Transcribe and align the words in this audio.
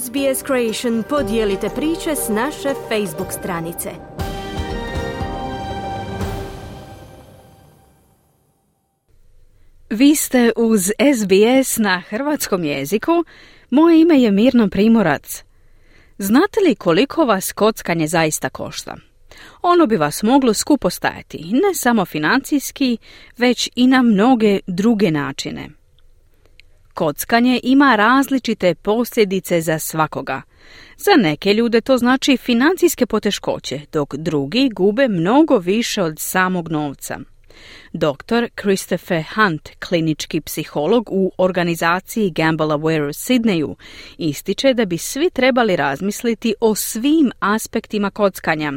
SBS 0.00 0.44
Creation 0.46 1.02
podijelite 1.08 1.68
priče 1.68 2.16
s 2.16 2.28
naše 2.28 2.68
Facebook 2.88 3.32
stranice. 3.32 3.90
Vi 9.90 10.14
ste 10.14 10.52
uz 10.56 10.80
SBS 11.14 11.78
na 11.78 12.02
hrvatskom 12.08 12.64
jeziku. 12.64 13.24
Moje 13.70 14.00
ime 14.00 14.20
je 14.20 14.30
Mirno 14.30 14.68
Primorac. 14.68 15.44
Znate 16.18 16.60
li 16.68 16.74
koliko 16.74 17.24
vas 17.24 17.52
kockanje 17.52 18.06
zaista 18.06 18.48
košta? 18.48 18.96
Ono 19.62 19.86
bi 19.86 19.96
vas 19.96 20.22
moglo 20.22 20.54
skupo 20.54 20.90
stajati, 20.90 21.38
ne 21.38 21.74
samo 21.74 22.04
financijski, 22.04 22.98
već 23.38 23.70
i 23.74 23.86
na 23.86 24.02
mnoge 24.02 24.58
druge 24.66 25.10
načine. 25.10 25.81
Kockanje 26.94 27.60
ima 27.62 27.96
različite 27.96 28.74
posljedice 28.74 29.60
za 29.60 29.78
svakoga. 29.78 30.42
Za 30.96 31.22
neke 31.22 31.54
ljude 31.54 31.80
to 31.80 31.98
znači 31.98 32.36
financijske 32.36 33.06
poteškoće, 33.06 33.80
dok 33.92 34.14
drugi 34.16 34.70
gube 34.72 35.08
mnogo 35.08 35.58
više 35.58 36.02
od 36.02 36.18
samog 36.18 36.68
novca. 36.68 37.18
Dr. 37.92 38.48
Christopher 38.62 39.22
Hunt, 39.34 39.68
klinički 39.88 40.40
psiholog 40.40 41.08
u 41.10 41.30
organizaciji 41.38 42.30
Gamble 42.30 42.72
Aware 42.72 43.04
u 43.04 43.12
Sydneyu, 43.12 43.74
ističe 44.18 44.74
da 44.74 44.84
bi 44.84 44.98
svi 44.98 45.30
trebali 45.30 45.76
razmisliti 45.76 46.54
o 46.60 46.74
svim 46.74 47.30
aspektima 47.40 48.10
kockanja, 48.10 48.72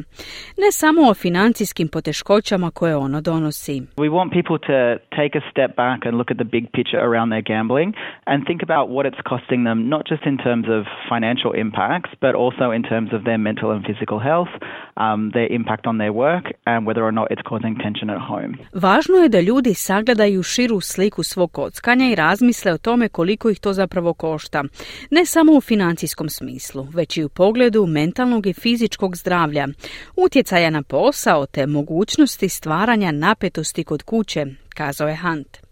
ne 0.64 0.70
samo 0.72 1.10
o 1.10 1.14
financijskim 1.14 1.88
poteškoćama 1.88 2.72
koje 2.72 2.96
ono 2.96 3.22
donosi. 3.22 3.82
We 3.98 4.10
want 4.10 4.30
people 4.40 4.58
to 4.70 4.78
take 5.20 5.34
a 5.42 5.44
step 5.52 5.72
back 5.76 6.06
and 6.06 6.18
look 6.18 6.32
at 6.32 6.38
the 6.38 6.50
big 6.58 6.66
picture 6.78 7.02
around 7.08 7.28
their 7.34 7.46
gambling 7.54 7.90
and 8.30 8.38
think 8.48 8.62
about 8.68 8.86
what 8.96 9.06
it's 9.10 9.22
costing 9.32 9.62
them, 9.70 9.80
not 9.96 10.04
just 10.12 10.24
in 10.32 10.38
terms 10.48 10.68
of 10.78 10.82
financial 11.14 11.52
impacts, 11.66 12.12
but 12.26 12.34
also 12.44 12.66
in 12.78 12.84
terms 12.92 13.10
of 13.14 13.22
their 13.28 13.42
mental 13.48 13.70
and 13.76 13.84
physical 13.90 14.20
health, 14.30 14.54
um, 14.98 15.32
their 15.32 15.48
impact 15.52 15.88
on 15.88 15.98
their 15.98 16.14
work, 16.14 16.46
and 16.66 16.88
whether 16.88 17.04
or 17.04 17.12
not 17.12 17.28
it's 17.32 17.44
causing 17.50 17.76
tension 17.84 18.10
at 18.10 18.22
home. 18.30 18.54
Važno 18.74 19.16
je 19.16 19.30
da 19.30 19.40
ljudi 19.42 19.74
sagledaju 19.74 20.44
širu 20.44 20.82
sliku 20.82 21.24
svog 21.24 21.52
kockanja 21.52 22.10
i 22.10 22.16
razmisle 22.16 22.74
o 22.74 22.78
tome 22.78 23.10
koliko 23.10 23.50
ih 23.50 23.60
to 23.60 23.74
zapravo 23.74 24.14
košta. 24.14 24.64
Ne 25.12 25.26
samo 25.26 25.54
u 25.54 25.62
financijskom 25.62 26.30
smislu, 26.30 26.88
već 26.94 27.18
i 27.18 27.24
u 27.24 27.30
pogledu 27.30 27.86
mentalnog 27.86 28.48
i 28.48 28.54
fizičkog 28.54 29.16
zdravlja, 29.16 29.68
utjecaja 30.16 30.70
na 30.70 30.84
posao 30.84 31.46
te 31.46 31.68
mogućnosti 31.68 32.50
stvaranja 32.50 33.12
napetosti 33.12 33.84
kod 33.84 34.04
kuće, 34.04 34.46
kazao 34.70 35.08
je 35.08 35.18
Hunt. 35.18 35.66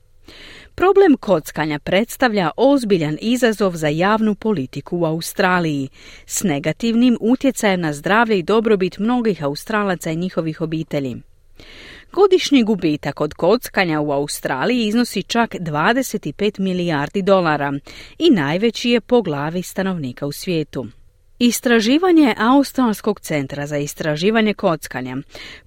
Problem 0.75 1.17
kockanja 1.17 1.79
predstavlja 1.79 2.52
ozbiljan 2.57 3.17
izazov 3.21 3.75
za 3.75 3.88
javnu 3.88 4.35
politiku 4.35 4.97
u 4.97 5.05
Australiji 5.05 5.89
s 6.25 6.43
negativnim 6.43 7.17
utjecajem 7.21 7.81
na 7.81 7.93
zdravlje 7.93 8.39
i 8.39 8.43
dobrobit 8.43 8.97
mnogih 8.99 9.43
Australaca 9.43 10.11
i 10.11 10.15
njihovih 10.15 10.61
obitelji. 10.61 11.17
Godišnji 12.11 12.63
gubitak 12.63 13.21
od 13.21 13.33
kockanja 13.33 14.02
u 14.02 14.11
Australiji 14.11 14.88
iznosi 14.88 15.23
čak 15.23 15.55
25 15.55 16.59
milijardi 16.59 17.21
dolara 17.21 17.73
i 18.19 18.30
najveći 18.30 18.89
je 18.89 19.02
po 19.02 19.21
glavi 19.21 19.61
stanovnika 19.61 20.25
u 20.25 20.31
svijetu. 20.31 20.87
Istraživanje 21.39 22.36
Australskog 22.38 23.20
centra 23.20 23.67
za 23.67 23.78
istraživanje 23.78 24.53
kockanja 24.53 25.17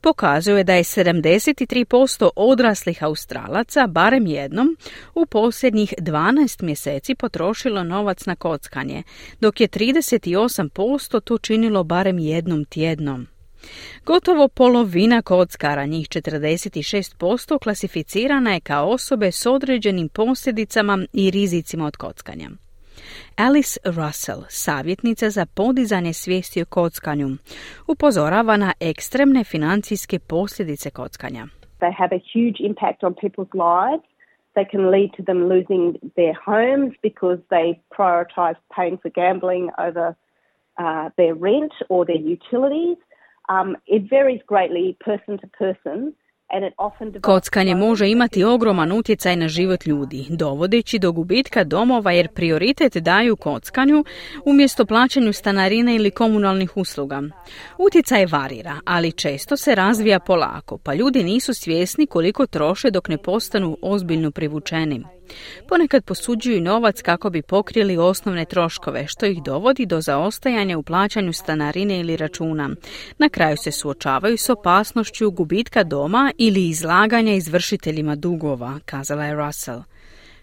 pokazuje 0.01 0.65
da 0.65 0.75
je 0.75 0.83
73% 0.83 2.29
odraslih 2.37 3.03
Australaca 3.03 3.87
barem 3.87 4.27
jednom 4.27 4.77
u 5.15 5.27
posljednjih 5.27 5.95
12 5.99 6.63
mjeseci 6.63 7.15
potrošilo 7.15 7.85
novac 7.85 8.27
na 8.27 8.37
kockanje, 8.37 9.03
dok 9.41 9.61
je 9.61 9.69
38% 9.69 11.21
to 11.21 11.39
činilo 11.39 11.85
barem 11.85 12.19
jednom 12.19 12.65
tjednom. 12.65 13.27
Gotovo 14.05 14.49
polovina 14.49 15.23
kockara, 15.23 15.87
njih 15.87 16.09
46%, 16.09 17.59
klasificirana 17.59 18.55
je 18.55 18.61
kao 18.61 18.89
osobe 18.89 19.33
s 19.33 19.47
određenim 19.47 20.09
posljedicama 20.09 21.07
i 21.13 21.31
rizicima 21.31 21.87
od 21.87 21.97
kockanja. 21.97 22.51
Alice 23.37 23.81
Russell, 23.85 24.43
savjetnica 24.49 25.31
za 25.31 25.47
podizanje 25.47 26.13
svijesti 26.13 26.63
o 26.63 26.65
kockanju, 26.65 27.29
upozorava 27.89 28.57
na 28.57 28.73
ekstremne 28.81 29.45
financijske 29.45 30.19
posljedice 30.19 30.91
kockanja. 30.91 31.47
They 31.81 31.93
have 31.99 32.17
a 32.17 32.23
huge 32.35 32.59
impact 32.61 33.05
on 33.05 33.15
people's 33.15 33.55
lives. 33.55 34.07
They 34.55 34.65
can 34.73 34.91
lead 34.91 35.11
to 35.17 35.23
them 35.23 35.41
losing 35.53 35.85
their 36.17 36.35
homes 36.45 36.93
because 37.03 37.41
they 37.51 37.67
prioritize 37.97 38.59
paying 38.77 38.99
for 39.03 39.11
gambling 39.11 39.71
over 39.79 40.07
uh, 40.79 41.11
their 41.17 41.35
rent 41.35 41.73
or 41.89 42.07
their 42.07 42.23
utilities. 42.37 42.99
Um, 43.49 43.77
it 43.87 44.03
varies 44.11 44.41
greatly 44.47 44.97
person 45.01 45.39
to 45.39 45.47
person. 45.47 46.15
Kockanje 47.23 47.75
može 47.75 48.09
imati 48.09 48.45
ogroman 48.45 48.93
utjecaj 48.93 49.37
na 49.37 49.49
život 49.49 49.87
ljudi, 49.87 50.27
dovodeći 50.31 50.99
do 50.99 51.13
gubitka 51.13 51.65
domova 51.65 52.13
jer 52.13 52.29
prioritet 52.29 52.97
daju 52.97 53.37
kockanju 53.37 54.05
umjesto 54.45 54.87
plaćanju 54.87 55.33
stanarine 55.33 55.95
ili 55.97 56.11
komunalnih 56.11 56.77
usluga. 56.77 57.23
Utjecaj 57.79 58.27
varira, 58.27 58.81
ali 58.85 59.13
često 59.13 59.57
se 59.57 59.75
razvija 59.75 60.21
polako, 60.21 60.79
pa 60.79 60.95
ljudi 60.95 61.25
nisu 61.25 61.55
svjesni 61.55 62.07
koliko 62.07 62.47
troše 62.47 62.91
dok 62.91 63.09
ne 63.09 63.19
postanu 63.19 63.79
ozbiljno 63.83 64.31
privučeni. 64.31 65.16
Ponekad 65.69 66.05
posuđuju 66.05 66.61
novac 66.61 67.03
kako 67.03 67.31
bi 67.31 67.43
pokrili 67.43 67.97
osnovne 67.97 68.45
troškove, 68.45 69.07
što 69.09 69.27
ih 69.27 69.43
dovodi 69.43 69.87
do 69.87 70.01
zaostajanja 70.01 70.79
u 70.79 70.83
plaćanju 70.83 71.33
stanarine 71.33 72.01
ili 72.01 72.17
računa. 72.17 72.71
Na 73.19 73.29
kraju 73.29 73.57
se 73.57 73.73
suočavaju 73.73 74.39
s 74.39 74.51
opasnošću 74.51 75.31
gubitka 75.31 75.85
doma 75.85 76.33
ili 76.39 76.69
izlaganja 76.69 77.35
izvršiteljima 77.35 78.15
dugova, 78.15 78.81
kazala 78.85 79.25
je 79.25 79.35
Russell. 79.35 79.81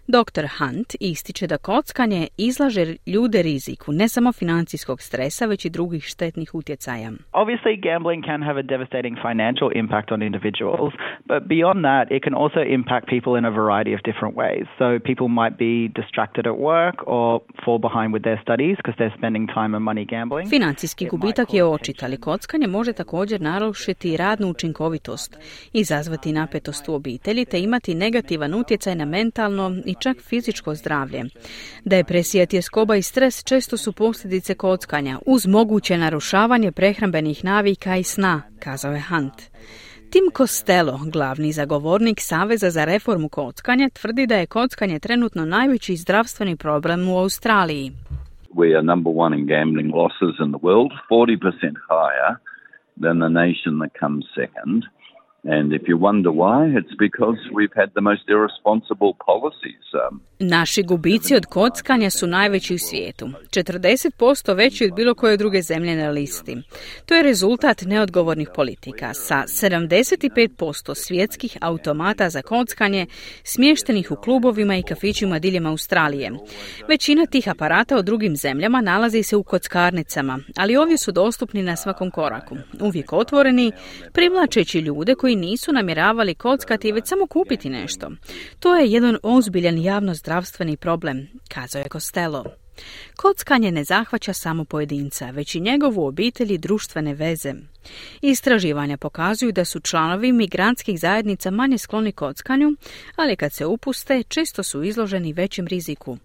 Dr. 0.08 0.46
Hunt 0.58 0.96
ističe 1.00 1.48
da 1.48 1.58
kockanje 1.58 2.28
izlaže 2.38 2.86
ljude 3.14 3.42
riziku 3.42 3.92
ne 3.92 4.08
samo 4.08 4.32
financijskog 4.32 5.02
stresa, 5.02 5.46
već 5.46 5.66
i 5.66 5.70
drugih 5.70 6.04
štetnih 6.04 6.56
utjecaja. 6.56 7.12
Obviously, 7.34 7.74
gambling 7.90 8.26
can 8.26 8.42
have 8.44 8.60
a 8.60 8.62
devastating 8.74 9.16
financial 9.28 9.70
impact 9.76 10.12
on 10.12 10.22
individuals, 10.22 10.94
but 11.32 11.42
beyond 11.56 11.80
that, 11.90 12.06
it 12.16 12.22
can 12.26 12.36
also 12.44 12.62
impact 12.78 13.06
people 13.16 13.34
in 13.40 13.46
a 13.46 13.54
variety 13.62 13.94
of 13.98 14.02
different 14.10 14.36
ways. 14.42 14.66
So 14.80 14.88
people 15.10 15.28
might 15.42 15.56
be 15.68 15.74
distracted 16.02 16.46
at 16.52 16.58
work 16.74 16.98
or 17.16 17.30
fall 17.66 17.80
behind 17.88 18.10
with 18.16 18.24
their 18.28 18.40
studies 18.46 18.76
because 18.80 18.96
they're 19.00 19.18
spending 19.20 19.46
time 19.58 19.72
and 19.78 19.84
money 19.90 20.06
gambling. 20.16 20.48
Financijski 20.50 21.04
gubitak 21.14 21.54
je 21.54 21.64
očit, 21.66 22.04
ali 22.04 22.18
kockanje 22.28 22.68
može 22.68 22.94
također 22.94 23.42
narušiti 23.42 24.18
radnu 24.18 24.48
učinkovitost, 24.50 25.32
izazvati 25.74 26.34
napetost 26.40 26.90
u 26.90 26.94
obitelji 26.94 27.46
te 27.46 27.58
imati 27.62 27.96
negativan 27.96 28.54
utjecaj 28.54 28.96
na 28.96 29.06
mentalno 29.06 29.66
i 29.86 29.93
i 29.94 30.02
čak 30.04 30.18
fizičko 30.22 30.76
zdravlje. 30.76 31.24
Depresija, 31.86 32.46
tjeskoba 32.46 32.96
i 32.96 33.02
stres 33.02 33.44
često 33.44 33.78
su 33.78 33.94
posljedice 33.94 34.56
kockanja, 34.56 35.20
uz 35.26 35.48
moguće 35.48 35.98
narušavanje 35.98 36.72
prehrambenih 36.72 37.46
navika 37.46 37.96
i 37.98 38.04
sna, 38.04 38.42
kazao 38.60 38.94
je 38.94 39.04
Hunt. 39.10 39.38
Tim 40.14 40.28
Costello, 40.38 41.00
glavni 41.14 41.52
zagovornik 41.52 42.18
Saveza 42.20 42.70
za 42.70 42.86
reformu 42.86 43.30
kockanja, 43.30 43.90
tvrdi 43.90 44.28
da 44.28 44.36
je 44.36 44.46
kockanje 44.46 45.00
trenutno 45.00 45.46
najveći 45.46 45.96
zdravstveni 45.96 46.56
problem 46.58 47.10
u 47.10 47.18
Australiji. 47.18 47.92
We 48.56 48.68
are 48.78 48.84
number 48.84 49.14
one 49.16 49.38
in 49.40 49.46
gambling 49.46 49.94
losses 49.96 50.36
in 50.46 50.50
the 50.56 50.62
world, 50.68 50.92
40% 51.10 51.76
higher 51.94 52.32
than 53.04 53.16
the 53.24 53.32
nation 53.44 53.74
that 53.82 53.92
comes 54.04 54.24
second. 54.36 54.80
Naši 60.40 60.84
gubici 60.84 61.36
od 61.36 61.46
kockanja 61.46 62.10
su 62.10 62.28
najveći 62.28 62.76
u 62.76 62.78
svijetu. 62.78 63.26
40% 63.26 64.56
veći 64.56 64.86
od 64.86 64.96
bilo 64.96 65.14
koje 65.16 65.38
druge 65.38 65.62
zemlje 65.62 65.96
na 65.96 66.10
listi. 66.10 66.58
To 67.06 67.16
je 67.16 67.24
rezultat 67.24 67.82
neodgovornih 67.82 68.50
politika 68.56 69.14
sa 69.14 69.36
75% 69.36 70.96
svjetskih 70.96 71.58
automata 71.62 72.30
za 72.30 72.42
kockanje 72.42 73.06
smještenih 73.44 74.12
u 74.12 74.16
klubovima 74.16 74.76
i 74.76 74.84
kafićima 74.84 75.40
diljem 75.40 75.66
Australije. 75.66 76.32
Većina 76.88 77.26
tih 77.26 77.50
aparata 77.50 77.98
u 77.98 78.02
drugim 78.02 78.36
zemljama 78.36 78.82
nalazi 78.82 79.24
se 79.24 79.36
u 79.36 79.44
kockarnicama, 79.44 80.40
ali 80.58 80.78
ovdje 80.78 80.98
su 80.98 81.12
dostupni 81.12 81.64
na 81.64 81.76
svakom 81.76 82.12
koraku. 82.12 82.56
Uvijek 82.82 83.14
otvoreni, 83.14 83.72
privlačeći 84.14 84.80
ljude 84.80 85.16
koji 85.16 85.33
nisu 85.36 85.72
namjeravali 85.72 86.36
kockati 86.36 86.92
već 86.92 87.08
samo 87.08 87.28
kupiti 87.28 87.70
nešto. 87.70 88.12
To 88.60 88.76
je 88.76 88.92
jedan 88.92 89.18
ozbiljan 89.24 89.78
javno 89.78 90.14
zdravstveni 90.14 90.78
problem, 90.78 91.28
kazao 91.48 91.80
je 91.80 91.90
Costello. 91.92 92.44
Kockanje 93.16 93.72
ne 93.72 93.84
zahvaća 93.84 94.34
samo 94.34 94.66
pojedinca, 94.66 95.30
već 95.30 95.56
i 95.56 95.60
njegovu 95.60 96.06
obitelj 96.06 96.54
i 96.54 96.58
društvene 96.58 97.14
veze. 97.14 97.54
Istraživanja 98.22 98.98
pokazuju 98.98 99.52
da 99.52 99.66
su 99.66 99.80
članovi 99.80 100.32
migrantskih 100.32 101.00
zajednica 101.00 101.52
manje 101.52 101.78
skloni 101.78 102.12
kockanju, 102.12 102.76
ali 103.16 103.36
kad 103.36 103.54
se 103.54 103.66
upuste, 103.66 104.24
često 104.24 104.64
su 104.64 104.84
izloženi 104.84 105.34
većem 105.34 105.68
riziku. 105.68 106.18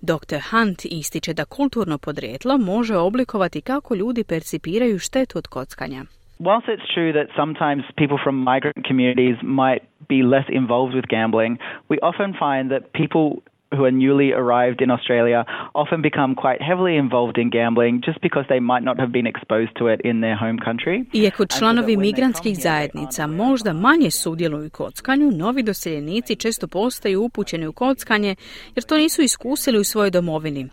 Dr. 0.00 0.40
Hunt 0.50 0.84
ističe 0.84 1.34
da 1.34 1.44
kulturno 1.44 1.98
podrijetlo 1.98 2.58
može 2.58 2.96
oblikovati 2.96 3.60
kako 3.60 3.94
ljudi 3.94 4.24
percipiraju 4.24 4.98
štetu 4.98 5.38
od 5.38 5.46
kockanja. 5.46 6.04
Whilst 6.40 6.68
it's 6.68 6.82
true 6.94 7.12
that 7.12 7.26
sometimes 7.36 7.82
people 7.98 8.18
from 8.22 8.42
migrant 8.42 8.84
communities 8.86 9.36
might 9.42 9.82
be 10.08 10.22
less 10.22 10.46
involved 10.48 10.94
with 10.94 11.06
gambling, 11.06 11.58
we 11.88 11.98
often 11.98 12.32
find 12.32 12.70
that 12.70 12.94
people 12.94 13.42
who 13.72 13.84
are 13.84 13.96
newly 14.04 14.32
arrived 14.32 14.80
in 14.84 14.90
Australia 14.90 15.44
often 15.74 16.02
become 16.02 16.34
quite 16.34 16.60
heavily 16.68 16.96
involved 16.96 17.38
in 17.38 17.50
gambling 17.50 18.02
just 18.08 18.20
because 18.20 18.46
they 18.48 18.60
might 18.60 18.84
not 18.88 18.98
have 18.98 19.12
been 19.12 19.26
exposed 19.26 19.72
to 19.78 19.84
it 19.92 20.00
in 20.04 20.20
their 20.20 20.36
home 20.44 20.58
country. 20.68 21.04
Iako 21.12 21.46
članovi 21.46 21.96
migrantskih 21.96 22.56
zajednica 22.56 23.26
možda 23.26 23.72
manje 23.72 24.10
sudjeluju 24.10 24.66
u 24.66 24.70
kockanju, 24.70 25.30
novi 25.30 25.62
doseljenici 25.62 26.36
često 26.36 26.68
postaju 26.68 27.22
upućeni 27.22 27.66
u 27.66 27.72
kockanje 27.72 28.36
jer 28.74 28.84
to 28.84 28.96
nisu 28.96 29.22
iskusili 29.22 29.78
u 29.78 29.84
svojoj 29.84 30.10
domovini. 30.10 30.68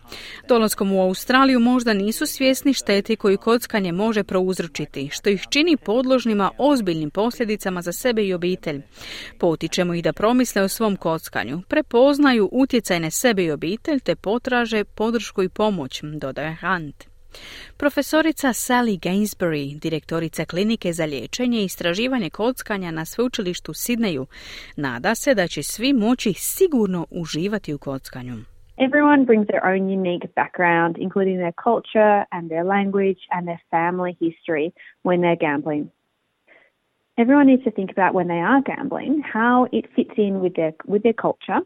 Dolaskom 0.48 0.92
u 0.92 1.02
Australiju 1.02 1.60
možda 1.60 1.92
nisu 1.92 2.26
svjesni 2.26 2.72
šteti 2.72 3.16
koju 3.16 3.38
kockanje 3.38 3.92
može 3.92 4.24
prouzročiti, 4.24 5.08
što 5.12 5.30
ih 5.30 5.46
čini 5.50 5.76
podložnima 5.76 6.50
ozbiljnim 6.58 7.10
posljedicama 7.10 7.82
za 7.82 7.92
sebe 7.92 8.22
i 8.22 8.34
obitelj. 8.34 8.82
Potičemo 9.38 9.94
ih 9.94 10.04
da 10.04 10.12
promisle 10.12 10.62
o 10.62 10.68
svom 10.68 10.96
kockanju, 10.96 11.62
prepoznaju 11.68 12.48
utjecaj 12.52 12.87
utjecaj 12.88 13.10
sebe 13.10 13.44
i 13.44 13.50
obitelj 13.50 14.00
te 14.00 14.16
potraže 14.16 14.84
podršku 14.84 15.42
i 15.42 15.48
pomoć, 15.48 16.02
dodaje 16.02 16.56
Hunt. 16.60 17.04
Profesorica 17.76 18.52
Sally 18.52 18.96
Gainsbury, 18.96 19.80
direktorica 19.80 20.44
klinike 20.44 20.92
za 20.92 21.04
liječenje 21.04 21.58
i 21.60 21.64
istraživanje 21.64 22.30
kockanja 22.30 22.90
na 22.90 23.04
sveučilištu 23.04 23.72
Sidneju, 23.74 24.26
nada 24.76 25.14
se 25.14 25.34
da 25.34 25.46
će 25.46 25.62
svi 25.62 25.92
moći 25.92 26.32
sigurno 26.32 27.06
uživati 27.10 27.74
u 27.74 27.78
kockanju. 27.78 28.36
Everyone 28.76 29.24
brings 29.24 29.46
their 29.46 29.64
own 29.64 29.82
unique 29.98 30.28
background, 30.36 30.96
including 30.98 31.36
their 31.38 31.56
culture 31.68 32.24
and 32.30 32.44
their 32.48 32.64
language 32.64 33.20
and 33.34 33.42
their 33.48 33.62
family 33.70 34.12
history 34.24 34.66
when 35.04 35.18
they're 35.22 35.42
gambling. 35.48 35.84
Everyone 37.22 37.46
needs 37.50 37.64
to 37.64 37.70
think 37.70 37.90
about 37.96 38.12
when 38.18 38.28
they 38.32 38.42
are 38.50 38.62
gambling 38.72 39.12
how 39.34 39.66
it 39.78 39.84
fits 39.94 40.16
in 40.16 40.34
with 40.42 40.54
their 40.58 40.72
with 40.92 41.02
their 41.02 41.18
culture 41.26 41.60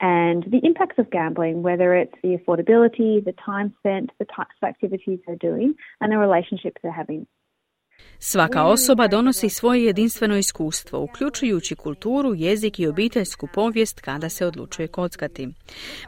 and 0.00 0.44
the 0.44 0.60
impacts 0.62 0.98
of 0.98 1.10
gambling, 1.10 1.62
whether 1.62 1.94
it's 1.94 2.14
the 2.22 2.36
affordability, 2.36 3.24
the 3.24 3.34
time 3.44 3.74
spent, 3.78 4.10
the 4.18 4.26
types 4.26 4.54
of 4.62 4.68
activities 4.68 5.20
they're 5.26 5.36
doing, 5.36 5.74
and 6.00 6.12
the 6.12 6.18
relationships 6.18 6.76
they're 6.82 6.92
having. 6.92 7.26
Svaka 8.18 8.64
osoba 8.64 9.08
donosi 9.08 9.48
svoje 9.48 9.84
jedinstveno 9.84 10.36
iskustvo, 10.36 11.00
uključujući 11.00 11.74
kulturu, 11.74 12.34
jezik 12.34 12.78
i 12.78 12.86
obiteljsku 12.86 13.48
povijest 13.54 14.00
kada 14.00 14.28
se 14.28 14.46
odlučuje 14.46 14.88
kockati. 14.88 15.48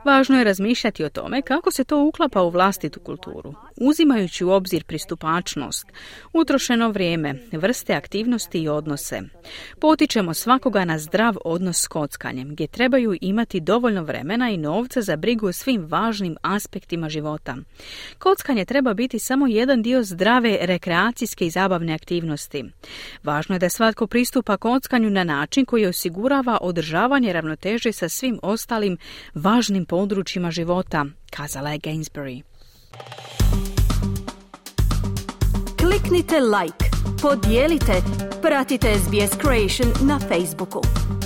Važno 0.05 0.39
je 0.39 0.45
razmišljati 0.45 1.05
o 1.05 1.09
tome 1.09 1.43
kako 1.43 1.71
se 1.71 1.85
to 1.85 2.05
uklapa 2.05 2.43
u 2.43 2.51
vlastitu 2.51 3.01
kulturu, 3.01 3.55
uzimajući 3.77 4.45
u 4.45 4.51
obzir 4.51 4.85
pristupačnost, 4.85 5.87
utrošeno 6.33 6.91
vrijeme, 6.91 7.35
vrste 7.53 7.95
aktivnosti 7.95 8.63
i 8.63 8.69
odnose. 8.69 9.21
Potičemo 9.81 10.35
svakoga 10.35 10.85
na 10.85 10.99
zdrav 10.99 11.37
odnos 11.45 11.77
s 11.83 11.89
kockanjem, 11.89 12.49
gdje 12.49 12.67
trebaju 12.67 13.17
imati 13.21 13.61
dovoljno 13.61 14.03
vremena 14.03 14.51
i 14.51 14.57
novca 14.57 15.03
za 15.03 15.17
brigu 15.17 15.47
o 15.47 15.53
svim 15.53 15.87
važnim 15.87 16.37
aspektima 16.43 17.09
života. 17.09 17.57
Kockanje 18.19 18.65
treba 18.65 18.95
biti 18.95 19.19
samo 19.19 19.47
jedan 19.47 19.83
dio 19.83 20.03
zdrave 20.03 20.59
rekreacijske 20.61 21.47
i 21.47 21.51
zabavne 21.51 21.98
aktivnosti. 21.99 22.65
Važno 23.23 23.55
je 23.55 23.59
da 23.59 23.69
svatko 23.69 24.07
pristupa 24.07 24.57
kockanju 24.57 25.11
na 25.11 25.25
način 25.25 25.65
koji 25.65 25.87
osigurava 25.87 26.59
održavanje 26.61 27.33
ravnoteže 27.33 27.93
sa 27.93 28.09
svim 28.09 28.39
ostalim 28.43 28.99
važnim 29.35 29.85
područjima 29.85 30.51
života, 30.51 31.05
kazala 31.31 31.71
je 31.71 31.79
Gainsbury. 31.79 32.43
Kliknite 35.81 36.41
like, 36.41 36.85
podijelite, 37.23 38.03
pratite 38.43 38.95
SBS 38.99 39.39
Creation 39.43 40.09
na 40.09 40.19
Facebooku. 40.19 41.18